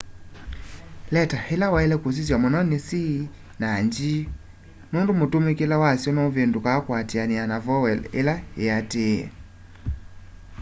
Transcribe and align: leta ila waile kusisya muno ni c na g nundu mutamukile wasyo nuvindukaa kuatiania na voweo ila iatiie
leta 1.15 1.37
ila 1.53 1.67
waile 1.73 1.95
kusisya 2.03 2.35
muno 2.43 2.59
ni 2.69 2.77
c 2.87 2.89
na 3.59 3.67
g 3.93 3.95
nundu 4.91 5.11
mutamukile 5.19 5.75
wasyo 5.83 6.09
nuvindukaa 6.13 6.83
kuatiania 6.85 7.43
na 7.47 7.57
voweo 7.65 7.97
ila 8.19 8.35
iatiie 8.63 9.25